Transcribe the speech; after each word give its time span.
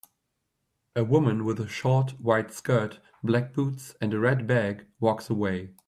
A 0.95 1.03
woman 1.03 1.45
with 1.45 1.59
a 1.59 1.67
short, 1.67 2.19
white 2.19 2.51
skirt, 2.51 2.97
black 3.23 3.53
boots 3.53 3.93
and 4.01 4.11
a 4.15 4.19
red 4.19 4.47
bag 4.47 4.87
walks 4.99 5.29
away. 5.29 5.73